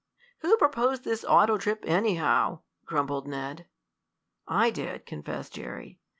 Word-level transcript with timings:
"Who 0.39 0.57
proposed 0.57 1.03
this 1.03 1.23
auto 1.23 1.59
trip, 1.59 1.83
anyhow?" 1.85 2.61
grumbled 2.87 3.27
Ned. 3.27 3.67
"I 4.47 4.71
did," 4.71 5.05
confessed 5.05 5.53
Jerry. 5.53 5.99